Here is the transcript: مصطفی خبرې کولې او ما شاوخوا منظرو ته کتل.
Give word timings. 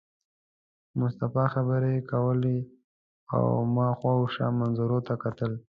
مصطفی 0.99 1.45
خبرې 1.55 1.95
کولې 2.11 2.57
او 3.33 3.43
ما 3.75 3.87
شاوخوا 4.01 4.47
منظرو 4.59 4.99
ته 5.07 5.13
کتل. 5.23 5.51